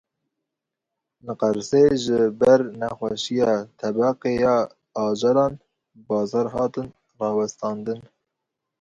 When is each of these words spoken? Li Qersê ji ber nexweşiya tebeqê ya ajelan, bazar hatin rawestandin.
Li 1.25 1.33
Qersê 1.39 1.83
ji 2.03 2.19
ber 2.39 2.61
nexweşiya 2.79 3.53
tebeqê 3.77 4.31
ya 4.43 4.55
ajelan, 5.03 5.53
bazar 6.07 6.47
hatin 6.55 6.87
rawestandin. 7.19 7.99